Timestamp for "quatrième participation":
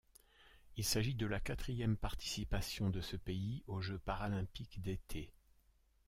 1.39-2.89